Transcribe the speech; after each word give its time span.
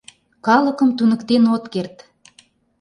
Калыкым 0.45 0.89
туныктен 0.97 1.43
от 1.55 1.63
керт... 1.73 1.95